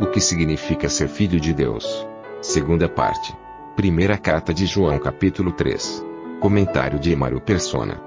O 0.00 0.06
que 0.06 0.20
significa 0.20 0.88
ser 0.88 1.08
filho 1.08 1.38
de 1.38 1.54
Deus? 1.54 2.04
Segunda 2.42 2.88
parte. 2.88 3.32
Primeira 3.76 4.18
carta 4.18 4.52
de 4.52 4.66
João, 4.66 4.98
capítulo 4.98 5.52
3. 5.52 6.04
Comentário 6.40 6.98
de 6.98 7.12
Emaro 7.12 7.40
Persona. 7.40 8.02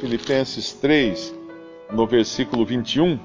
Filipenses 0.00 0.72
3, 0.72 1.32
no 1.92 2.04
versículo 2.04 2.66
21, 2.66 3.16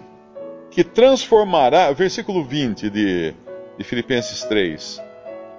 que 0.69 0.83
transformará, 0.83 1.91
versículo 1.91 2.45
20 2.45 2.91
de, 2.91 3.33
de 3.75 3.83
Filipenses 3.83 4.43
3, 4.43 5.01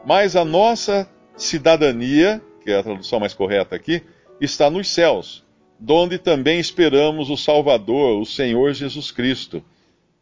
mas 0.07 0.37
a 0.37 0.45
nossa 0.45 1.11
cidadania, 1.37 2.41
que 2.63 2.71
é 2.71 2.79
a 2.79 2.83
tradução 2.83 3.19
mais 3.19 3.35
correta 3.35 3.75
aqui, 3.75 4.05
está 4.41 4.71
nos 4.71 4.89
céus, 4.89 5.45
donde 5.81 6.17
também 6.17 6.61
esperamos 6.61 7.29
o 7.29 7.37
Salvador, 7.37 8.21
o 8.21 8.25
Senhor 8.25 8.73
Jesus 8.73 9.11
Cristo, 9.11 9.65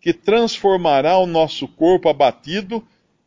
que 0.01 0.13
transformará 0.13 1.19
o 1.19 1.27
nosso 1.27 1.67
corpo 1.67 2.09
abatido 2.09 2.87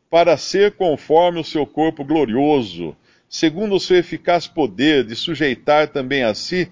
para 0.10 0.38
ser 0.38 0.76
conforme 0.76 1.40
o 1.40 1.44
seu 1.44 1.66
corpo 1.66 2.04
glorioso, 2.04 2.96
segundo 3.30 3.76
o 3.76 3.80
seu 3.80 3.98
eficaz 3.98 4.48
poder 4.48 5.06
de 5.06 5.16
sujeitar 5.16 5.88
também 5.88 6.24
a 6.24 6.34
si 6.34 6.70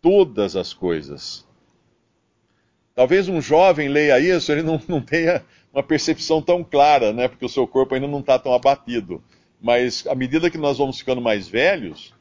todas 0.00 0.56
as 0.56 0.72
coisas. 0.72 1.46
Talvez 2.94 3.28
um 3.28 3.40
jovem 3.40 3.88
leia 3.88 4.18
isso, 4.18 4.50
ele 4.50 4.62
não, 4.62 4.80
não 4.88 5.00
tenha 5.00 5.44
uma 5.72 5.82
percepção 5.82 6.42
tão 6.42 6.64
clara, 6.64 7.12
né? 7.12 7.28
Porque 7.28 7.44
o 7.44 7.48
seu 7.48 7.66
corpo 7.66 7.94
ainda 7.94 8.08
não 8.08 8.20
está 8.20 8.38
tão 8.38 8.52
abatido. 8.52 9.22
Mas 9.60 10.06
à 10.06 10.14
medida 10.14 10.50
que 10.50 10.58
nós 10.58 10.78
vamos 10.78 10.98
ficando 10.98 11.20
mais 11.20 11.46
velhos, 11.46 12.14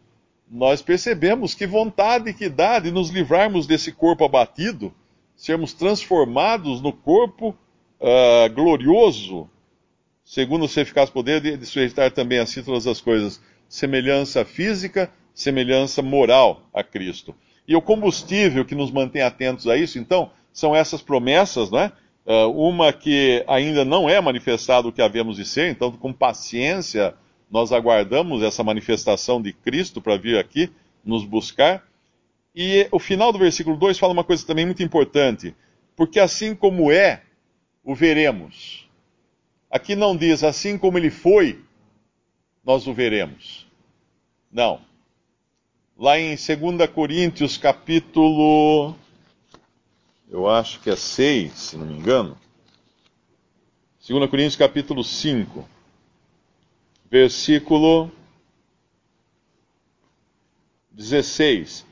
nós 0.50 0.82
percebemos 0.82 1.54
que 1.54 1.66
vontade 1.66 2.34
que 2.34 2.50
dá 2.50 2.80
de 2.80 2.92
nos 2.92 3.10
livrarmos 3.10 3.68
desse 3.68 3.92
corpo 3.92 4.24
abatido, 4.24 4.94
sermos 5.38 5.72
transformados 5.72 6.82
no 6.82 6.92
corpo 6.92 7.56
uh, 8.02 8.54
glorioso, 8.54 9.48
segundo 10.26 10.66
o 10.66 10.68
seu 10.68 10.82
eficaz 10.82 11.10
poder 11.10 11.40
de, 11.40 11.56
de 11.56 11.66
sujeitar 11.66 12.12
também 12.12 12.40
a 12.40 12.46
si 12.46 12.64
todas 12.64 12.88
as 12.88 13.00
coisas, 13.00 13.40
semelhança 13.70 14.44
física, 14.44 15.10
semelhança 15.34 16.02
moral 16.02 16.64
a 16.74 16.84
Cristo. 16.84 17.36
E 17.68 17.76
o 17.76 17.82
combustível 17.82 18.66
que 18.66 18.74
nos 18.74 18.92
mantém 18.92 19.22
atentos 19.22 19.68
a 19.68 19.78
isso, 19.78 20.00
então, 20.00 20.32
são 20.52 20.76
essas 20.76 21.02
promessas, 21.02 21.70
não 21.70 21.80
é? 21.80 21.92
Uh, 22.26 22.50
uma 22.52 22.92
que 22.92 23.46
ainda 23.48 23.86
não 23.86 24.10
é 24.10 24.20
manifestado 24.20 24.90
o 24.90 24.92
que 24.92 25.02
havemos 25.02 25.38
de 25.38 25.46
ser, 25.46 25.70
então, 25.70 25.92
com 25.92 26.12
paciência, 26.12 27.14
nós 27.50 27.72
aguardamos 27.72 28.42
essa 28.42 28.64
manifestação 28.64 29.42
de 29.42 29.54
Cristo 29.54 30.02
para 30.02 30.18
vir 30.18 30.38
aqui 30.38 30.70
nos 31.06 31.24
buscar. 31.24 31.84
E 32.60 32.88
o 32.92 32.98
final 32.98 33.32
do 33.32 33.38
versículo 33.38 33.78
2 33.78 34.00
fala 34.00 34.14
uma 34.14 34.24
coisa 34.24 34.44
também 34.44 34.66
muito 34.66 34.82
importante, 34.82 35.56
porque 35.96 36.20
assim 36.20 36.56
como 36.56 36.92
é, 36.92 37.22
o 37.84 37.94
veremos. 37.94 38.90
Aqui 39.70 39.96
não 39.96 40.18
diz 40.18 40.44
assim 40.44 40.76
como 40.76 40.98
ele 40.98 41.12
foi, 41.12 41.64
nós 42.66 42.88
o 42.88 42.94
veremos. 42.96 43.68
Não. 44.52 44.82
Lá 45.96 46.18
em 46.18 46.30
2 46.30 46.90
Coríntios, 46.90 47.58
capítulo. 47.58 48.96
Eu 50.28 50.50
acho 50.50 50.80
que 50.80 50.90
é 50.90 50.96
6, 50.96 51.54
se 51.54 51.78
não 51.78 51.86
me 51.86 51.94
engano. 51.94 52.36
2 54.10 54.28
Coríntios, 54.32 54.56
capítulo 54.56 55.04
5, 55.04 55.70
versículo 57.08 58.12
16. 60.90 61.87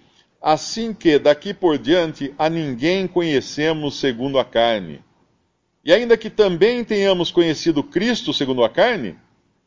Assim 0.47 0.93
que 0.93 1.17
daqui 1.17 1.55
por 1.55 1.75
diante 1.75 2.31
a 2.37 2.47
ninguém 2.47 3.07
conhecemos 3.07 3.99
segundo 3.99 4.37
a 4.37 4.45
carne. 4.45 5.01
E 5.83 5.91
ainda 5.91 6.15
que 6.15 6.29
também 6.29 6.83
tenhamos 6.83 7.31
conhecido 7.31 7.81
Cristo 7.81 8.31
segundo 8.31 8.63
a 8.63 8.69
carne, 8.69 9.15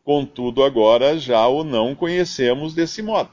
contudo 0.04 0.62
agora 0.62 1.18
já 1.18 1.44
o 1.48 1.64
não 1.64 1.96
conhecemos 1.96 2.74
desse 2.74 3.02
modo. 3.02 3.30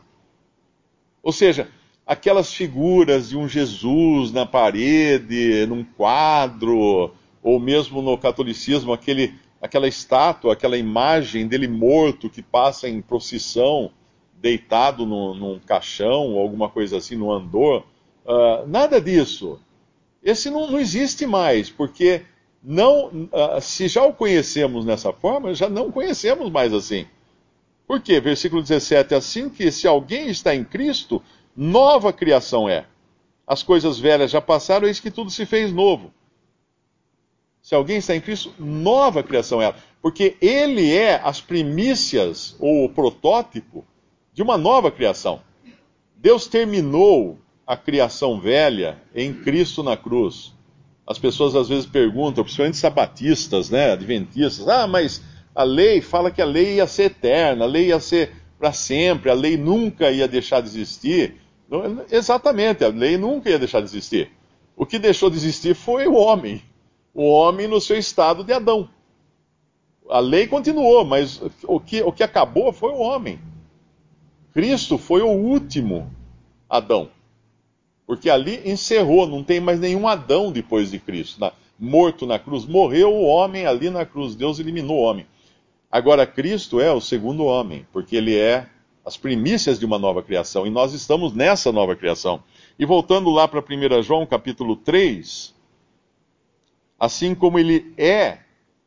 Ou 1.21 1.31
seja, 1.31 1.69
aquelas 2.03 2.51
figuras 2.51 3.29
de 3.29 3.37
um 3.37 3.47
Jesus 3.47 4.31
na 4.31 4.47
parede, 4.47 5.67
num 5.67 5.83
quadro, 5.83 7.13
ou 7.43 7.59
mesmo 7.59 8.01
no 8.01 8.17
catolicismo, 8.17 8.91
aquele, 8.91 9.35
aquela 9.61 9.87
estátua, 9.87 10.53
aquela 10.53 10.79
imagem 10.79 11.47
dele 11.47 11.67
morto 11.67 12.27
que 12.27 12.41
passa 12.41 12.89
em 12.89 13.03
procissão, 13.03 13.91
deitado 14.41 15.05
no, 15.05 15.33
num 15.33 15.59
caixão, 15.59 16.33
ou 16.33 16.39
alguma 16.39 16.69
coisa 16.69 16.97
assim, 16.97 17.15
no 17.15 17.31
andor. 17.31 17.83
Uh, 18.25 18.67
nada 18.67 18.99
disso. 18.99 19.59
Esse 20.23 20.49
não, 20.49 20.71
não, 20.71 20.79
existe 20.79 21.25
mais, 21.25 21.69
porque 21.69 22.23
não, 22.63 23.07
uh, 23.07 23.61
se 23.61 23.87
já 23.87 24.03
o 24.03 24.13
conhecemos 24.13 24.85
nessa 24.85 25.13
forma, 25.13 25.53
já 25.53 25.69
não 25.69 25.91
conhecemos 25.91 26.49
mais 26.49 26.73
assim. 26.73 27.05
Por 27.87 28.01
quê? 28.01 28.19
Versículo 28.19 28.61
17: 28.61 29.13
Assim 29.13 29.49
que 29.49 29.71
se 29.71 29.87
alguém 29.87 30.27
está 30.27 30.55
em 30.55 30.63
Cristo, 30.63 31.21
nova 31.55 32.11
criação 32.11 32.67
é. 32.67 32.85
As 33.45 33.61
coisas 33.61 33.99
velhas 33.99 34.31
já 34.31 34.41
passaram, 34.41 34.87
eis 34.87 34.99
que 34.99 35.11
tudo 35.11 35.29
se 35.29 35.45
fez 35.45 35.71
novo. 35.71 36.11
Se 37.61 37.73
alguém 37.73 37.97
está 37.97 38.15
em 38.15 38.21
Cristo, 38.21 38.53
nova 38.57 39.23
criação 39.23 39.61
é. 39.61 39.73
Porque 40.01 40.35
ele 40.41 40.91
é 40.91 41.15
as 41.23 41.41
primícias, 41.41 42.55
ou 42.59 42.85
o 42.85 42.89
protótipo, 42.89 43.85
de 44.35 44.43
uma 44.43 44.57
nova 44.57 44.91
criação. 44.91 45.39
Deus 46.17 46.45
terminou 46.45 47.39
a 47.65 47.77
criação 47.77 48.37
velha 48.39 49.01
em 49.15 49.33
Cristo 49.33 49.81
na 49.81 49.95
cruz. 49.95 50.53
As 51.07 51.17
pessoas 51.17 51.55
às 51.55 51.69
vezes 51.69 51.85
perguntam, 51.85 52.43
principalmente 52.43 52.75
sabatistas, 52.75 53.69
né, 53.69 53.93
adventistas, 53.93 54.67
ah, 54.67 54.85
mas 54.85 55.23
a 55.55 55.63
lei 55.63 56.01
fala 56.01 56.29
que 56.29 56.41
a 56.41 56.45
lei 56.45 56.75
ia 56.75 56.85
ser 56.85 57.03
eterna, 57.03 57.63
a 57.63 57.67
lei 57.67 57.87
ia 57.87 57.99
ser 57.99 58.33
para 58.59 58.73
sempre, 58.73 59.31
a 59.31 59.33
lei 59.33 59.55
nunca 59.55 60.11
ia 60.11 60.27
deixar 60.27 60.61
de 60.61 60.67
existir. 60.67 61.35
Exatamente, 62.11 62.83
a 62.83 62.89
lei 62.89 63.17
nunca 63.17 63.49
ia 63.49 63.57
deixar 63.57 63.79
de 63.79 63.85
existir. 63.85 64.31
O 64.75 64.85
que 64.85 64.99
deixou 64.99 65.29
de 65.29 65.37
existir 65.37 65.75
foi 65.75 66.07
o 66.07 66.15
homem. 66.15 66.61
O 67.13 67.23
homem 67.29 67.67
no 67.67 67.79
seu 67.79 67.97
estado 67.97 68.43
de 68.43 68.51
Adão. 68.51 68.89
A 70.09 70.19
lei 70.19 70.45
continuou, 70.45 71.05
mas 71.05 71.41
o 71.63 71.79
que, 71.79 72.03
o 72.03 72.11
que 72.11 72.23
acabou 72.23 72.73
foi 72.73 72.91
o 72.91 72.99
homem. 72.99 73.39
Cristo 74.55 74.97
foi 74.97 75.21
o 75.21 75.27
último 75.27 76.09
Adão. 76.69 77.09
Porque 78.07 78.29
ali 78.29 78.61
encerrou, 78.63 79.27
não 79.27 79.43
tem 79.43 79.59
mais 79.59 79.81
nenhum 79.81 80.07
Adão 80.07 80.49
depois 80.49 80.91
de 80.91 80.97
Cristo. 80.97 81.41
Na, 81.41 81.51
morto 81.77 82.25
na 82.25 82.39
cruz, 82.39 82.65
morreu 82.65 83.13
o 83.13 83.25
homem 83.25 83.65
ali 83.65 83.89
na 83.89 84.05
cruz. 84.05 84.33
Deus 84.33 84.57
eliminou 84.57 84.95
o 84.95 85.01
homem. 85.01 85.27
Agora, 85.91 86.25
Cristo 86.25 86.79
é 86.79 86.89
o 86.89 87.01
segundo 87.01 87.43
homem, 87.43 87.85
porque 87.91 88.15
ele 88.15 88.33
é 88.33 88.65
as 89.05 89.17
primícias 89.17 89.77
de 89.77 89.85
uma 89.85 89.99
nova 89.99 90.23
criação, 90.23 90.65
e 90.65 90.69
nós 90.69 90.93
estamos 90.93 91.33
nessa 91.33 91.69
nova 91.73 91.93
criação. 91.93 92.41
E 92.79 92.85
voltando 92.85 93.29
lá 93.31 93.49
para 93.49 93.59
1 93.59 94.01
João 94.03 94.25
capítulo 94.25 94.77
3, 94.77 95.53
assim 96.97 97.35
como 97.35 97.59
ele 97.59 97.93
é, 97.97 98.39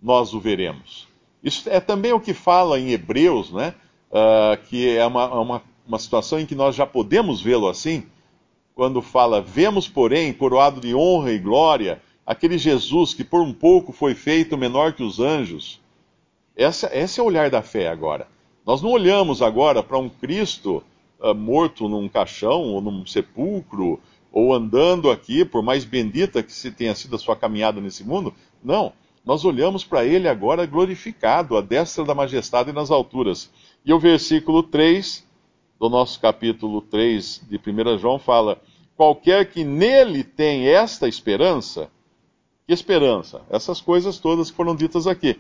nós 0.03 0.33
o 0.33 0.41
veremos. 0.41 1.07
Isso 1.45 1.69
é 1.69 1.79
também 1.79 2.15
o 2.15 2.21
que 2.21 2.33
fala 2.33 2.81
em 2.81 2.91
Hebreus, 2.91 3.53
né? 3.53 3.75
Uh, 4.11 4.57
que 4.69 4.97
é 4.97 5.07
uma, 5.07 5.41
uma, 5.41 5.63
uma 5.87 5.99
situação 5.99 6.41
em 6.41 6.47
que 6.47 6.55
nós 6.55 6.75
já 6.75 6.87
podemos 6.87 7.43
vê-lo 7.43 7.69
assim, 7.69 8.05
quando 8.75 9.03
fala: 9.03 9.41
Vemos, 9.41 9.87
porém, 9.87 10.33
coroado 10.33 10.81
de 10.81 10.95
honra 10.95 11.33
e 11.33 11.39
glória, 11.39 12.01
aquele 12.25 12.57
Jesus 12.57 13.13
que 13.13 13.23
por 13.23 13.43
um 13.43 13.53
pouco 13.53 13.93
foi 13.93 14.15
feito 14.15 14.57
menor 14.57 14.95
que 14.95 15.03
os 15.03 15.21
anjos 15.21 15.81
essa, 16.59 16.91
esse 16.93 17.21
é 17.21 17.23
o 17.23 17.27
olhar 17.27 17.49
da 17.49 17.63
fé 17.63 17.87
agora. 17.87 18.27
Nós 18.67 18.83
não 18.83 18.91
olhamos 18.91 19.41
agora 19.41 19.81
para 19.81 19.97
um 19.97 20.09
Cristo 20.09 20.83
uh, 21.21 21.33
morto 21.33 21.89
num 21.89 22.09
caixão 22.09 22.63
ou 22.63 22.81
num 22.81 23.07
sepulcro, 23.07 24.01
ou 24.33 24.53
andando 24.53 25.09
aqui, 25.09 25.45
por 25.45 25.63
mais 25.63 25.85
bendita 25.85 26.43
que 26.43 26.53
se 26.53 26.73
tenha 26.73 26.97
sido 26.97 27.15
a 27.15 27.19
sua 27.19 27.37
caminhada 27.37 27.81
nesse 27.81 28.03
mundo. 28.03 28.35
Não. 28.63 28.93
Nós 29.25 29.45
olhamos 29.45 29.85
para 29.85 30.05
ele 30.05 30.29
agora 30.29 30.67
glorificado, 30.67 31.57
à 31.57 31.61
destra 31.61 32.05
da 32.05 32.15
majestade 32.15 32.73
nas 32.73 32.91
alturas. 32.91 33.51
E 33.85 33.93
o 33.93 33.99
versículo 33.99 34.63
3 34.63 35.27
do 35.79 35.89
nosso 35.89 36.21
capítulo 36.21 36.83
3 36.83 37.43
de 37.49 37.57
1 37.57 37.99
João 37.99 38.19
fala: 38.19 38.61
qualquer 38.97 39.51
que 39.51 39.65
nele 39.65 40.25
tem 40.25 40.69
esta 40.69 41.09
esperança, 41.09 41.91
que 42.67 42.73
esperança? 42.73 43.43
Essas 43.49 43.81
coisas 43.81 44.19
todas 44.19 44.51
que 44.51 44.57
foram 44.57 44.77
ditas 44.77 45.07
aqui. 45.07 45.39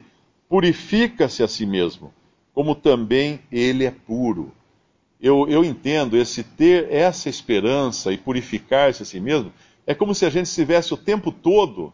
Purifica-se 0.49 1.43
a 1.43 1.49
si 1.49 1.67
mesmo, 1.67 2.13
como 2.55 2.75
também 2.75 3.41
ele 3.53 3.85
é 3.85 3.91
puro. 3.91 4.53
Eu, 5.21 5.49
eu 5.49 5.65
entendo 5.65 6.17
esse 6.17 6.43
ter 6.43 6.91
essa 6.91 7.29
esperança 7.29 8.13
e 8.13 8.17
purificar-se 8.17 9.03
a 9.03 9.07
si 9.07 9.21
mesmo, 9.21 9.53
é 9.87 9.93
como 9.93 10.15
se 10.15 10.25
a 10.25 10.31
gente 10.31 10.47
estivesse 10.47 10.95
o 10.95 10.97
tempo 10.97 11.33
todo 11.33 11.93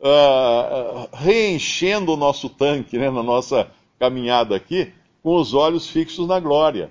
uh, 0.00 1.08
reenchendo 1.12 2.12
o 2.12 2.16
nosso 2.16 2.48
tanque, 2.48 2.98
né, 2.98 3.10
na 3.10 3.22
nossa 3.22 3.70
caminhada 3.98 4.54
aqui, 4.54 4.92
com 5.26 5.40
os 5.40 5.54
olhos 5.54 5.88
fixos 5.88 6.28
na 6.28 6.38
glória. 6.38 6.88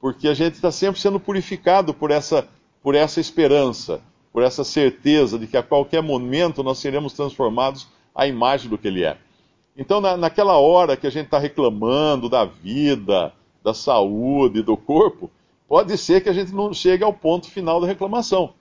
Porque 0.00 0.26
a 0.26 0.34
gente 0.34 0.54
está 0.54 0.72
sempre 0.72 1.00
sendo 1.00 1.20
purificado 1.20 1.94
por 1.94 2.10
essa, 2.10 2.48
por 2.82 2.96
essa 2.96 3.20
esperança, 3.20 4.00
por 4.32 4.42
essa 4.42 4.64
certeza 4.64 5.38
de 5.38 5.46
que 5.46 5.56
a 5.56 5.62
qualquer 5.62 6.02
momento 6.02 6.64
nós 6.64 6.78
seremos 6.78 7.12
transformados 7.12 7.86
à 8.12 8.26
imagem 8.26 8.68
do 8.68 8.76
que 8.76 8.88
Ele 8.88 9.04
é. 9.04 9.16
Então, 9.76 10.00
na, 10.00 10.16
naquela 10.16 10.58
hora 10.58 10.96
que 10.96 11.06
a 11.06 11.10
gente 11.10 11.26
está 11.26 11.38
reclamando 11.38 12.28
da 12.28 12.44
vida, 12.44 13.32
da 13.62 13.72
saúde, 13.72 14.64
do 14.64 14.76
corpo, 14.76 15.30
pode 15.68 15.96
ser 15.96 16.24
que 16.24 16.28
a 16.28 16.32
gente 16.32 16.52
não 16.52 16.74
chegue 16.74 17.04
ao 17.04 17.12
ponto 17.12 17.48
final 17.48 17.80
da 17.80 17.86
reclamação. 17.86 18.52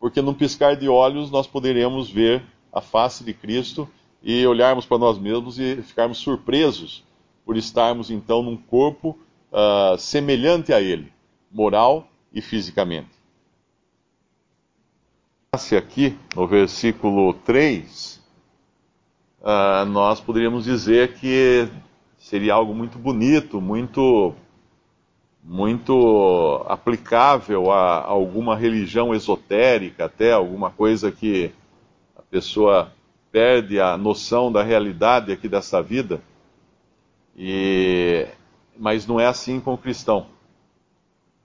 Porque 0.00 0.20
num 0.20 0.34
piscar 0.34 0.74
de 0.74 0.88
olhos 0.88 1.30
nós 1.30 1.46
poderemos 1.46 2.10
ver 2.10 2.42
a 2.72 2.80
face 2.80 3.22
de 3.22 3.32
Cristo 3.32 3.88
e 4.20 4.44
olharmos 4.48 4.84
para 4.84 4.98
nós 4.98 5.16
mesmos 5.16 5.60
e 5.60 5.80
ficarmos 5.80 6.18
surpresos 6.18 7.06
por 7.46 7.56
estarmos 7.56 8.10
então 8.10 8.42
num 8.42 8.56
corpo 8.56 9.16
uh, 9.52 9.96
semelhante 9.96 10.72
a 10.72 10.80
Ele, 10.80 11.12
moral 11.50 12.08
e 12.34 12.42
fisicamente. 12.42 13.14
Aqui 15.78 16.18
no 16.34 16.46
versículo 16.46 17.32
3, 17.32 18.16
uh, 19.40 19.48
ah, 19.48 19.84
nós 19.86 20.20
poderíamos 20.20 20.64
dizer 20.64 21.14
que 21.14 21.66
seria 22.18 22.52
algo 22.52 22.74
muito 22.74 22.98
bonito, 22.98 23.58
muito 23.60 24.34
muito 25.42 26.66
aplicável 26.68 27.70
a 27.70 28.02
alguma 28.02 28.56
religião 28.56 29.14
esotérica, 29.14 30.06
até 30.06 30.32
alguma 30.32 30.70
coisa 30.72 31.12
que 31.12 31.52
a 32.16 32.22
pessoa 32.22 32.92
perde 33.30 33.78
a 33.78 33.96
noção 33.96 34.50
da 34.50 34.64
realidade 34.64 35.30
aqui 35.30 35.48
dessa 35.48 35.80
vida. 35.80 36.20
E, 37.36 38.26
mas 38.78 39.06
não 39.06 39.20
é 39.20 39.26
assim 39.26 39.60
com 39.60 39.74
o 39.74 39.78
cristão. 39.78 40.26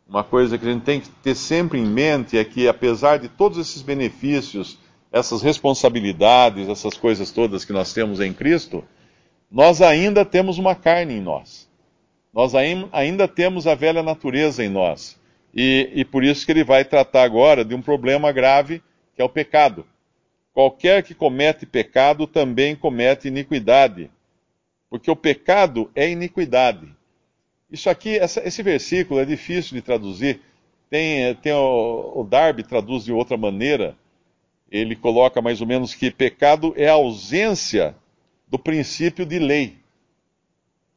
Uma 0.08 0.24
coisa 0.24 0.58
que 0.58 0.68
a 0.68 0.72
gente 0.72 0.84
tem 0.84 1.00
que 1.00 1.10
ter 1.10 1.36
sempre 1.36 1.80
em 1.80 1.86
mente 1.86 2.38
é 2.38 2.44
que, 2.44 2.68
apesar 2.68 3.18
de 3.18 3.28
todos 3.28 3.58
esses 3.58 3.82
benefícios, 3.82 4.78
essas 5.12 5.42
responsabilidades, 5.42 6.70
essas 6.70 6.98
coisas 6.98 7.32
todas 7.32 7.66
que 7.66 7.74
nós 7.74 7.94
temos 7.94 8.20
em 8.20 8.34
Cristo, 8.34 8.84
nós 9.50 9.82
ainda 9.82 10.24
temos 10.24 10.58
uma 10.58 10.76
carne 10.76 11.16
em 11.16 11.22
nós. 11.22 11.70
Nós 12.34 12.54
ainda 12.56 13.28
temos 13.28 13.68
a 13.68 13.76
velha 13.76 14.02
natureza 14.02 14.64
em 14.64 14.70
nós. 14.70 15.20
E, 15.54 15.92
e 15.94 16.06
por 16.06 16.24
isso 16.24 16.46
que 16.46 16.52
ele 16.54 16.64
vai 16.64 16.86
tratar 16.86 17.24
agora 17.24 17.66
de 17.66 17.76
um 17.76 17.82
problema 17.82 18.32
grave, 18.32 18.82
que 19.14 19.22
é 19.22 19.26
o 19.26 19.30
pecado. 19.30 19.86
Qualquer 20.54 21.04
que 21.04 21.14
comete 21.14 21.66
pecado 21.66 22.26
também 22.26 22.76
comete 22.76 23.28
iniquidade, 23.28 24.10
porque 24.92 25.10
o 25.10 25.16
pecado 25.16 25.90
é 25.96 26.10
iniquidade. 26.10 26.86
Isso 27.72 27.90
aqui, 27.90 28.20
essa, 28.20 28.46
esse 28.46 28.62
versículo 28.62 29.22
é 29.22 29.26
difícil 29.26 29.74
de 29.74 29.82
traduzir. 29.82 30.42
Tem, 30.90 31.34
tem 31.36 31.54
o, 31.54 32.12
o 32.14 32.24
Darby 32.26 32.62
traduz 32.62 33.06
de 33.06 33.14
outra 33.14 33.38
maneira. 33.38 33.96
Ele 34.70 34.94
coloca 34.94 35.42
mais 35.42 35.62
ou 35.62 35.68
menos 35.68 35.96
que 35.96 36.12
pecado 36.12 36.74
é 36.76 36.90
a 36.90 36.94
ausência 36.94 37.96
do 38.50 38.60
princípio 38.60 39.26
de 39.26 39.40
lei. 39.40 39.78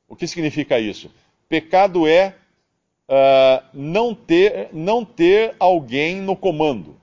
O 0.08 0.16
que 0.16 0.26
significa 0.26 0.80
isso? 0.80 1.08
Pecado 1.48 2.08
é 2.08 2.34
uh, 3.08 3.64
não, 3.72 4.12
ter, 4.12 4.70
não 4.72 5.04
ter 5.04 5.54
alguém 5.60 6.20
no 6.20 6.34
comando. 6.34 6.96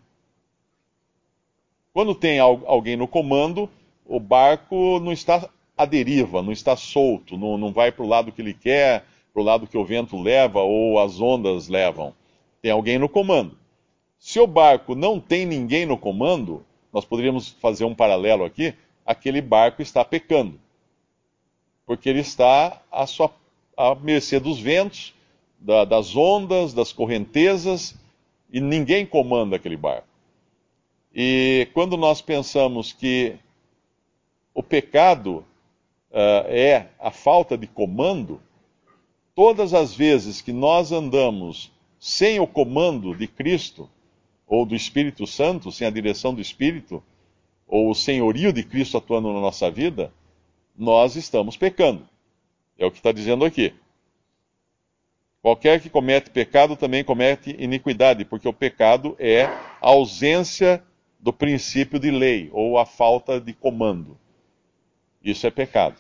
Quando 1.93 2.13
tem 2.13 2.37
alguém 2.39 2.97
no 2.97 3.07
comando, 3.07 3.69
o 4.05 4.19
barco 4.19 4.99
não 4.99 5.13
está 5.13 5.49
à 5.81 5.85
deriva, 5.85 6.41
não 6.41 6.51
está 6.51 6.75
solto, 6.75 7.37
não, 7.37 7.57
não 7.57 7.71
vai 7.71 7.91
para 7.91 8.03
o 8.03 8.07
lado 8.07 8.31
que 8.31 8.41
ele 8.41 8.53
quer, 8.53 9.05
para 9.33 9.41
o 9.41 9.45
lado 9.45 9.67
que 9.67 9.77
o 9.77 9.85
vento 9.85 10.19
leva 10.21 10.61
ou 10.61 10.99
as 10.99 11.19
ondas 11.19 11.67
levam. 11.67 12.13
Tem 12.61 12.71
alguém 12.71 12.99
no 12.99 13.09
comando. 13.09 13.57
Se 14.19 14.39
o 14.39 14.45
barco 14.45 14.93
não 14.93 15.19
tem 15.19 15.45
ninguém 15.45 15.85
no 15.85 15.97
comando, 15.97 16.63
nós 16.93 17.05
poderíamos 17.05 17.49
fazer 17.49 17.85
um 17.85 17.95
paralelo 17.95 18.43
aqui, 18.43 18.73
aquele 19.05 19.41
barco 19.41 19.81
está 19.81 20.05
pecando. 20.05 20.59
Porque 21.85 22.07
ele 22.07 22.19
está 22.19 22.81
à, 22.91 23.07
sua, 23.07 23.31
à 23.75 23.95
mercê 23.95 24.39
dos 24.39 24.59
ventos, 24.59 25.13
da, 25.59 25.85
das 25.85 26.15
ondas, 26.15 26.73
das 26.73 26.91
correntezas, 26.91 27.95
e 28.51 28.59
ninguém 28.59 29.05
comanda 29.05 29.55
aquele 29.55 29.77
barco. 29.77 30.07
E 31.13 31.67
quando 31.73 31.97
nós 31.97 32.21
pensamos 32.21 32.93
que 32.93 33.35
o 34.53 34.61
pecado 34.61 35.45
uh, 36.11 36.47
é 36.47 36.89
a 36.99 37.11
falta 37.11 37.57
de 37.57 37.67
comando, 37.67 38.41
todas 39.33 39.73
as 39.73 39.93
vezes 39.93 40.41
que 40.41 40.51
nós 40.51 40.91
andamos 40.91 41.71
sem 41.99 42.39
o 42.39 42.47
comando 42.47 43.15
de 43.15 43.27
Cristo, 43.27 43.89
ou 44.47 44.65
do 44.65 44.75
Espírito 44.75 45.25
Santo, 45.25 45.71
sem 45.71 45.87
a 45.87 45.91
direção 45.91 46.33
do 46.33 46.41
Espírito, 46.41 47.01
ou 47.67 47.89
o 47.89 47.95
senhorio 47.95 48.51
de 48.51 48.63
Cristo 48.63 48.97
atuando 48.97 49.31
na 49.31 49.39
nossa 49.39 49.71
vida, 49.71 50.11
nós 50.77 51.15
estamos 51.15 51.55
pecando. 51.55 52.07
É 52.77 52.85
o 52.85 52.91
que 52.91 52.97
está 52.97 53.11
dizendo 53.11 53.45
aqui. 53.45 53.73
Qualquer 55.41 55.79
que 55.79 55.89
comete 55.89 56.29
pecado 56.29 56.75
também 56.75 57.03
comete 57.03 57.55
iniquidade, 57.57 58.25
porque 58.25 58.47
o 58.47 58.53
pecado 58.53 59.15
é 59.17 59.43
a 59.43 59.89
ausência 59.89 60.83
do 61.19 61.31
princípio 61.31 61.99
de 61.99 62.11
lei 62.11 62.49
ou 62.51 62.77
a 62.77 62.85
falta 62.85 63.39
de 63.39 63.53
comando. 63.53 64.17
Isso 65.23 65.45
é 65.45 65.51
pecado. 65.51 65.95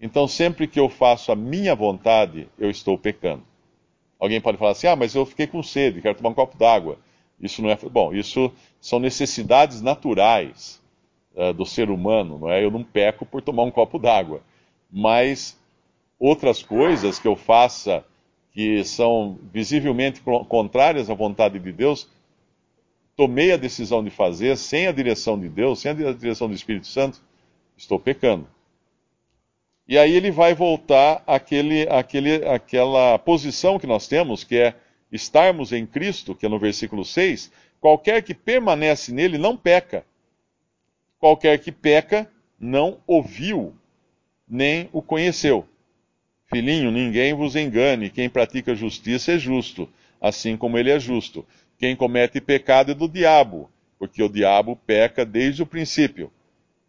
Então, 0.00 0.28
sempre 0.28 0.66
que 0.66 0.78
eu 0.78 0.88
faço 0.88 1.32
a 1.32 1.36
minha 1.36 1.74
vontade, 1.74 2.48
eu 2.58 2.70
estou 2.70 2.98
pecando. 2.98 3.42
Alguém 4.18 4.40
pode 4.40 4.58
falar 4.58 4.72
assim: 4.72 4.86
ah, 4.86 4.96
mas 4.96 5.14
eu 5.14 5.24
fiquei 5.24 5.46
com 5.46 5.62
sede, 5.62 6.00
quero 6.00 6.16
tomar 6.16 6.30
um 6.30 6.34
copo 6.34 6.56
d'água. 6.56 6.98
Isso 7.40 7.62
não 7.62 7.70
é. 7.70 7.76
Bom, 7.76 8.14
isso 8.14 8.52
são 8.80 8.98
necessidades 8.98 9.80
naturais 9.80 10.82
uh, 11.34 11.52
do 11.52 11.66
ser 11.66 11.90
humano, 11.90 12.38
não 12.38 12.50
é? 12.50 12.64
Eu 12.64 12.70
não 12.70 12.82
peco 12.82 13.26
por 13.26 13.42
tomar 13.42 13.64
um 13.64 13.70
copo 13.70 13.98
d'água. 13.98 14.40
Mas 14.90 15.58
outras 16.18 16.62
coisas 16.62 17.18
que 17.18 17.28
eu 17.28 17.36
faça 17.36 18.04
que 18.52 18.82
são 18.84 19.38
visivelmente 19.52 20.22
contrárias 20.48 21.10
à 21.10 21.14
vontade 21.14 21.58
de 21.58 21.72
Deus, 21.72 22.08
tomei 23.14 23.52
a 23.52 23.56
decisão 23.58 24.02
de 24.02 24.08
fazer 24.08 24.56
sem 24.56 24.86
a 24.86 24.92
direção 24.92 25.38
de 25.38 25.46
Deus, 25.46 25.80
sem 25.80 25.90
a 25.90 26.12
direção 26.12 26.48
do 26.48 26.54
Espírito 26.54 26.86
Santo, 26.86 27.20
estou 27.76 27.98
pecando. 27.98 28.48
E 29.88 29.96
aí 29.96 30.12
ele 30.12 30.30
vai 30.30 30.54
voltar 30.54 31.22
àquele, 31.26 31.88
àquele, 31.88 32.44
àquela 32.46 33.18
posição 33.18 33.78
que 33.78 33.86
nós 33.86 34.08
temos, 34.08 34.42
que 34.42 34.56
é 34.56 34.74
estarmos 35.12 35.72
em 35.72 35.86
Cristo, 35.86 36.34
que 36.34 36.46
é 36.46 36.48
no 36.48 36.58
versículo 36.58 37.04
6, 37.04 37.52
qualquer 37.80 38.22
que 38.22 38.34
permanece 38.34 39.12
nele 39.12 39.38
não 39.38 39.56
peca. 39.56 40.04
Qualquer 41.18 41.58
que 41.58 41.70
peca 41.70 42.28
não 42.58 42.98
ouviu, 43.06 43.74
nem 44.48 44.88
o 44.92 45.00
conheceu. 45.00 45.66
Filhinho, 46.46 46.90
ninguém 46.90 47.34
vos 47.34 47.56
engane, 47.56 48.10
quem 48.10 48.28
pratica 48.28 48.74
justiça 48.74 49.32
é 49.32 49.38
justo, 49.38 49.88
assim 50.20 50.56
como 50.56 50.78
ele 50.78 50.90
é 50.90 50.98
justo. 50.98 51.44
Quem 51.78 51.94
comete 51.94 52.40
pecado 52.40 52.92
é 52.92 52.94
do 52.94 53.08
diabo, 53.08 53.70
porque 53.98 54.22
o 54.22 54.28
diabo 54.28 54.76
peca 54.86 55.24
desde 55.24 55.62
o 55.62 55.66
princípio. 55.66 56.30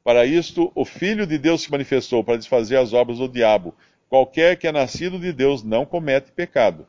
Para 0.07 0.25
isto, 0.25 0.71
o 0.73 0.85
Filho 0.85 1.27
de 1.27 1.37
Deus 1.37 1.63
se 1.63 1.69
manifestou 1.69 2.23
para 2.23 2.37
desfazer 2.37 2.77
as 2.77 2.93
obras 2.93 3.17
do 3.17 3.27
diabo. 3.27 3.75
Qualquer 4.07 4.55
que 4.55 4.65
é 4.65 4.71
nascido 4.71 5.19
de 5.19 5.33
Deus 5.33 5.63
não 5.63 5.85
comete 5.85 6.31
pecado, 6.31 6.87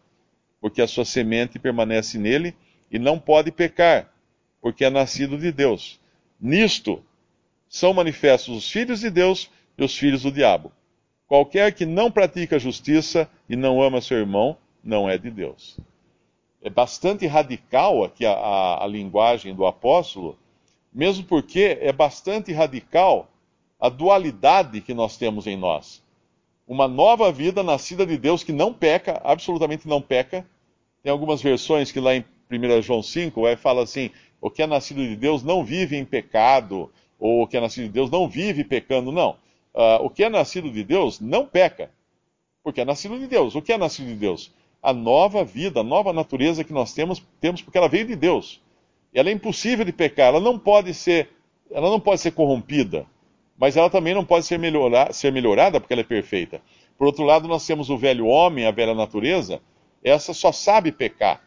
porque 0.61 0.81
a 0.81 0.87
sua 0.87 1.05
semente 1.05 1.59
permanece 1.59 2.17
nele 2.17 2.55
e 2.89 2.97
não 2.97 3.19
pode 3.19 3.51
pecar, 3.51 4.09
porque 4.63 4.85
é 4.85 4.89
nascido 4.89 5.37
de 5.37 5.51
Deus. 5.51 6.01
Nisto 6.41 7.05
são 7.69 7.93
manifestos 7.93 8.57
os 8.57 8.71
filhos 8.71 9.01
de 9.01 9.11
Deus 9.11 9.51
e 9.77 9.83
os 9.83 9.99
filhos 9.99 10.23
do 10.23 10.31
diabo. 10.31 10.71
Qualquer 11.27 11.73
que 11.73 11.85
não 11.85 12.13
pratica 12.13 12.57
justiça 12.57 13.29
e 13.49 13.57
não 13.57 13.83
ama 13.83 14.01
seu 14.01 14.17
irmão, 14.17 14.57
não 14.81 15.11
é 15.11 15.19
de 15.19 15.29
Deus 15.29 15.77
é 16.63 16.69
bastante 16.69 17.27
radical 17.27 18.05
aqui 18.05 18.27
a, 18.27 18.33
a, 18.33 18.85
a 18.85 18.87
linguagem 18.87 19.55
do 19.55 19.65
apóstolo, 19.65 20.37
mesmo 20.93 21.25
porque 21.25 21.79
é 21.81 21.93
bastante 21.93 22.53
radical 22.53 23.29
a 23.79 23.89
dualidade 23.89 24.81
que 24.81 24.93
nós 24.93 25.17
temos 25.17 25.47
em 25.47 25.57
nós. 25.57 26.03
Uma 26.67 26.89
nova 26.89 27.33
vida 27.33 27.63
nascida 27.63 28.05
de 28.05 28.19
Deus 28.19 28.45
que 28.45 28.53
não 28.53 28.75
peca, 28.75 29.21
absolutamente 29.25 29.89
não 29.89 30.03
peca. 30.03 30.47
Tem 31.03 31.11
algumas 31.11 31.41
versões 31.41 31.91
que 31.91 32.01
lá 32.01 32.15
em 32.15 32.25
1 32.51 32.83
João 32.83 33.03
5, 33.03 33.41
vai 33.41 33.57
falar 33.57 33.83
assim: 33.83 34.11
o 34.41 34.51
que 34.51 34.63
é 34.63 34.67
nascido 34.67 35.01
de 35.01 35.17
Deus 35.17 35.43
não 35.43 35.65
vive 35.65 35.97
em 35.97 36.05
pecado, 36.05 36.91
ou 37.19 37.43
o 37.43 37.47
que 37.47 37.57
é 37.57 37.61
nascido 37.61 37.85
de 37.85 37.91
Deus 37.91 38.11
não 38.11 38.29
vive 38.29 38.65
pecando. 38.65 39.13
Não. 39.13 39.37
Uh, 39.75 40.05
o 40.05 40.11
que 40.11 40.25
é 40.25 40.29
nascido 40.29 40.71
de 40.71 40.83
Deus 40.83 41.21
não 41.21 41.47
peca, 41.47 41.91
porque 42.63 42.81
é 42.81 42.85
nascido 42.85 43.19
de 43.19 43.27
Deus. 43.27 43.55
O 43.55 43.63
que 43.63 43.73
é 43.73 43.79
nascido 43.79 44.09
de 44.09 44.15
Deus? 44.15 44.53
A 44.83 44.93
nova 44.93 45.45
vida, 45.45 45.81
a 45.81 45.85
nova 45.85 46.13
natureza 46.13 46.65
que 46.65 46.73
nós 46.73 46.93
temos, 46.93 47.23
temos 47.41 47.63
porque 47.63 47.79
ela 47.79 47.89
veio 47.89 48.07
de 48.07 48.17
Deus. 48.17 48.61
Ela 49.13 49.31
é 49.31 49.33
impossível 49.33 49.85
de 49.85 49.93
pecar, 49.93 50.29
ela 50.29 50.41
não 50.41 50.59
pode 50.59 50.93
ser, 50.95 51.31
ela 51.71 51.91
não 51.91 51.99
pode 51.99 52.21
ser 52.21 52.33
corrompida, 52.33 53.07
mas 53.59 53.77
ela 53.77 53.91
também 53.91 54.15
não 54.15 54.25
pode 54.25 54.47
ser, 54.47 54.59
melhorar, 54.59 55.13
ser 55.13 55.33
melhorada 55.33 55.81
porque 55.81 55.93
ela 55.93 56.03
é 56.03 56.05
perfeita. 56.05 56.61
Por 56.97 57.07
outro 57.07 57.25
lado, 57.25 57.49
nós 57.49 57.67
temos 57.67 57.91
o 57.91 57.97
velho 57.97 58.27
homem, 58.27 58.67
a 58.67 58.71
velha 58.71 58.95
natureza, 58.95 59.61
essa 60.03 60.33
só 60.33 60.53
sabe 60.53 60.93
pecar. 60.93 61.43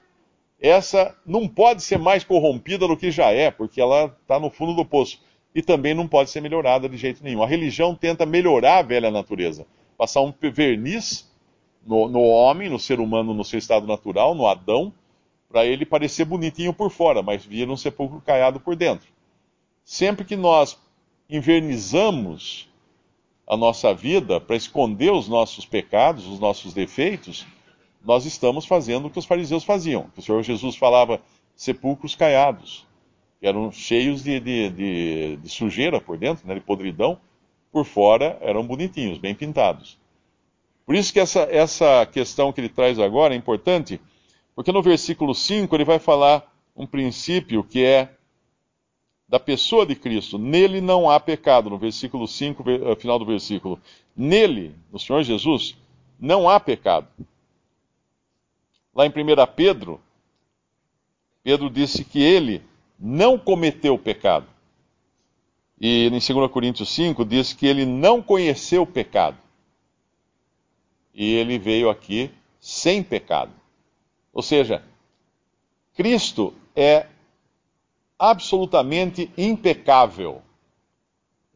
Essa 0.60 1.16
não 1.26 1.48
pode 1.48 1.82
ser 1.82 1.98
mais 1.98 2.24
corrompida 2.24 2.88
do 2.88 2.96
que 2.96 3.10
já 3.10 3.32
é, 3.32 3.50
porque 3.50 3.82
ela 3.82 4.16
está 4.22 4.40
no 4.40 4.50
fundo 4.50 4.76
do 4.76 4.86
poço. 4.86 5.20
E 5.56 5.62
também 5.62 5.94
não 5.94 6.08
pode 6.08 6.30
ser 6.30 6.40
melhorada 6.40 6.88
de 6.88 6.96
jeito 6.98 7.24
nenhum. 7.24 7.42
A 7.42 7.48
religião 7.48 7.96
tenta 7.96 8.26
melhorar 8.26 8.78
a 8.78 8.82
velha 8.82 9.10
natureza, 9.10 9.66
passar 9.98 10.22
um 10.22 10.34
verniz 10.54 11.30
no, 11.86 12.08
no 12.08 12.22
homem, 12.22 12.70
no 12.70 12.80
ser 12.80 13.00
humano, 13.00 13.34
no 13.34 13.44
seu 13.44 13.58
estado 13.58 13.88
natural, 13.88 14.36
no 14.36 14.48
Adão, 14.48 14.94
para 15.52 15.66
ele 15.66 15.86
parecer 15.86 16.24
bonitinho 16.26 16.74
por 16.74 16.90
fora, 16.90 17.22
mas 17.22 17.46
vira 17.46 17.72
um 17.72 17.78
sepulcro 17.78 18.22
caiado 18.22 18.60
por 18.60 18.76
dentro. 18.76 19.08
Sempre 19.84 20.24
que 20.24 20.36
nós 20.36 20.80
invernizamos 21.30 22.70
a 23.46 23.58
nossa 23.58 23.94
vida 23.94 24.40
para 24.40 24.56
esconder 24.56 25.12
os 25.12 25.28
nossos 25.28 25.66
pecados, 25.66 26.26
os 26.26 26.40
nossos 26.40 26.74
defeitos, 26.74 27.46
nós 28.04 28.26
estamos 28.26 28.66
fazendo 28.66 29.08
o 29.08 29.10
que 29.10 29.20
os 29.20 29.26
fariseus 29.26 29.64
faziam. 29.64 30.10
O 30.16 30.22
Senhor 30.22 30.42
Jesus 30.42 30.76
falava 30.76 31.22
sepulcros 31.56 32.16
caiados, 32.16 32.88
que 33.40 33.46
eram 33.46 33.72
cheios 33.72 34.24
de, 34.24 34.40
de, 34.40 34.70
de, 34.70 35.36
de 35.38 35.50
sujeira 35.50 36.00
por 36.00 36.18
dentro, 36.18 36.48
né, 36.48 36.54
de 36.54 36.62
podridão, 36.62 37.20
por 37.72 37.86
fora 37.86 38.38
eram 38.42 38.66
bonitinhos, 38.66 39.18
bem 39.18 39.36
pintados. 39.36 40.00
Por 40.86 40.96
isso 40.96 41.12
que 41.12 41.20
essa, 41.20 41.42
essa 41.42 42.06
questão 42.06 42.52
que 42.52 42.62
ele 42.62 42.70
traz 42.70 43.00
agora 43.00 43.34
é 43.34 43.38
importante, 43.38 44.00
porque 44.62 44.72
no 44.72 44.84
versículo 44.84 45.34
5 45.34 45.76
ele 45.76 45.84
vai 45.84 45.98
falar 45.98 46.48
um 46.76 46.86
princípio 46.86 47.64
que 47.64 47.84
é 47.84 48.14
da 49.28 49.40
pessoa 49.40 49.88
de 49.88 49.96
Cristo. 49.96 50.38
Nele 50.38 50.80
não 50.80 51.10
há 51.10 51.20
pecado, 51.20 51.68
no 51.68 51.80
versículo 51.80 52.28
5, 52.28 52.64
eh, 52.70 52.96
final 52.96 53.18
do 53.18 53.26
versículo. 53.26 53.82
Nele, 54.16 54.76
no 54.94 55.00
Senhor 55.00 55.24
Jesus, 55.24 55.76
não 56.20 56.48
há 56.48 56.60
pecado. 56.60 57.08
Lá 58.94 59.04
em 59.08 59.10
1 59.10 59.48
Pedro, 59.56 60.00
Pedro 61.42 61.68
disse 61.68 62.06
que 62.06 62.22
ele 62.22 62.62
não 63.00 63.40
cometeu 63.40 63.98
pecado. 63.98 64.46
E 65.80 66.06
em 66.06 66.12
2 66.12 66.52
Coríntios 66.52 66.90
5 66.90 67.26
diz 67.26 67.52
que 67.52 67.66
ele 67.66 67.84
não 67.84 68.22
conheceu 68.22 68.86
pecado. 68.86 69.40
E 71.16 71.34
ele 71.34 71.58
veio 71.58 71.90
aqui 71.90 72.30
sem 72.60 73.02
pecado. 73.02 73.61
Ou 74.34 74.42
seja, 74.42 74.84
Cristo 75.96 76.54
é 76.76 77.06
absolutamente 78.18 79.32
impecável. 79.38 80.42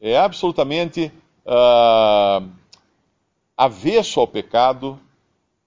É 0.02 0.18
absolutamente 0.18 1.12
uh, 1.46 2.50
avesso 3.56 4.20
ao 4.20 4.28
pecado, 4.28 5.00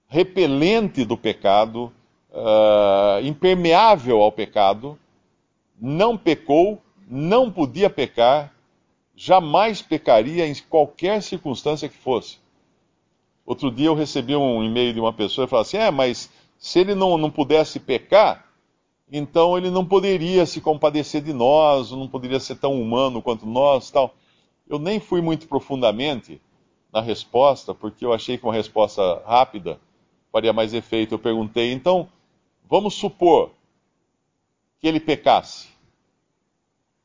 repelente 0.07 1.03
do 1.03 1.17
pecado, 1.17 1.91
uh, 2.31 3.25
impermeável 3.25 4.21
ao 4.21 4.31
pecado, 4.31 4.97
não 5.79 6.17
pecou, 6.17 6.81
não 7.07 7.51
podia 7.51 7.89
pecar, 7.89 8.53
jamais 9.15 9.81
pecaria 9.81 10.47
em 10.47 10.55
qualquer 10.69 11.21
circunstância 11.23 11.89
que 11.89 11.97
fosse. 11.97 12.37
Outro 13.45 13.71
dia 13.71 13.87
eu 13.87 13.95
recebi 13.95 14.35
um 14.35 14.63
e-mail 14.63 14.93
de 14.93 14.99
uma 14.99 15.11
pessoa 15.11 15.45
e 15.45 15.47
falou 15.47 15.61
assim: 15.61 15.77
é, 15.77 15.89
mas 15.89 16.29
se 16.59 16.77
ele 16.77 16.93
não, 16.93 17.17
não 17.17 17.31
pudesse 17.31 17.79
pecar, 17.79 18.45
então 19.09 19.57
ele 19.57 19.71
não 19.71 19.85
poderia 19.85 20.45
se 20.45 20.59
compadecer 20.59 21.21
de 21.21 21.31
nós, 21.31 21.91
não 21.91 22.07
poderia 22.07 22.39
ser 22.39 22.55
tão 22.57 22.79
humano 22.79 23.21
quanto 23.21 23.45
nós, 23.45 23.89
tal. 23.89 24.13
Eu 24.67 24.77
nem 24.77 24.99
fui 24.99 25.21
muito 25.21 25.47
profundamente 25.47 26.39
na 26.91 27.01
resposta, 27.01 27.73
porque 27.73 28.05
eu 28.05 28.13
achei 28.13 28.37
que 28.37 28.43
uma 28.43 28.53
resposta 28.53 29.23
rápida 29.25 29.79
faria 30.31 30.51
mais 30.51 30.73
efeito. 30.73 31.15
Eu 31.15 31.19
perguntei, 31.19 31.71
então, 31.71 32.09
vamos 32.69 32.93
supor 32.93 33.51
que 34.79 34.87
ele 34.87 34.99
pecasse. 34.99 35.69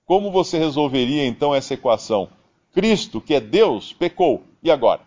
Como 0.04 0.32
você 0.32 0.58
resolveria 0.58 1.24
então 1.26 1.54
essa 1.54 1.74
equação? 1.74 2.28
Cristo, 2.72 3.20
que 3.20 3.34
é 3.34 3.40
Deus, 3.40 3.92
pecou. 3.92 4.42
E 4.62 4.70
agora? 4.70 5.00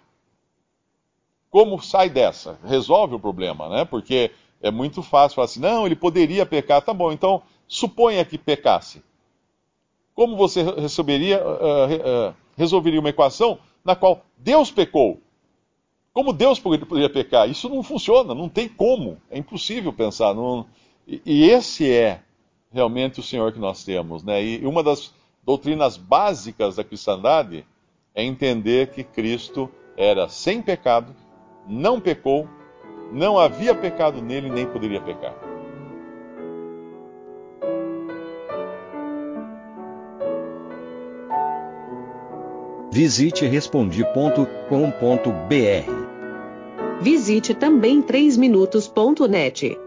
Como 1.50 1.82
sai 1.82 2.10
dessa? 2.10 2.60
Resolve 2.66 3.16
o 3.16 3.20
problema, 3.20 3.70
né? 3.70 3.86
Porque 3.86 4.32
é 4.62 4.72
muito 4.72 5.02
fácil 5.02 5.36
falar 5.36 5.46
assim, 5.46 5.60
não, 5.60 5.86
ele 5.86 5.96
poderia 5.96 6.46
pecar, 6.46 6.82
tá 6.82 6.94
bom, 6.94 7.12
então 7.12 7.42
suponha 7.68 8.26
que 8.26 8.38
pecasse. 8.38 9.04
Como 10.14 10.36
você 10.36 10.64
resolveria, 10.64 11.44
uh, 11.44 12.30
uh, 12.30 12.36
resolveria 12.56 13.00
uma 13.00 13.10
equação 13.10 13.60
na 13.86 13.96
qual 13.96 14.26
Deus 14.38 14.72
pecou? 14.72 15.22
Como 16.12 16.34
Deus 16.34 16.60
poderia 16.60 17.10
pecar? 17.10 17.48
Isso 17.48 17.70
não 17.70 17.84
funciona, 17.84 18.34
não 18.34 18.50
tem 18.50 18.68
como, 18.68 19.22
é 19.30 19.38
impossível 19.38 19.94
pensar. 19.94 20.34
Não... 20.34 20.66
E 21.08 21.44
esse 21.48 21.90
é 21.90 22.22
realmente 22.72 23.20
o 23.20 23.24
Senhor 23.24 23.54
que 23.54 23.60
nós 23.60 23.84
temos. 23.84 24.24
Né? 24.24 24.44
E 24.44 24.66
uma 24.66 24.82
das 24.82 25.14
doutrinas 25.46 25.96
básicas 25.96 26.76
da 26.76 26.84
cristandade 26.84 27.64
é 28.16 28.24
entender 28.24 28.92
que 28.92 29.04
Cristo 29.04 29.70
era 29.96 30.28
sem 30.28 30.62
pecado, 30.62 31.16
não 31.68 32.00
pecou 32.00 32.48
não 33.12 33.38
havia 33.40 33.74
pecado 33.74 34.22
nele, 34.22 34.50
nem 34.50 34.66
poderia 34.66 35.02
pecar. 35.02 35.34
Visite 42.92 43.46
respondi.com.br. 43.46 44.48
Visite 47.00 47.54
também 47.54 48.02
3minutos.net. 48.02 49.87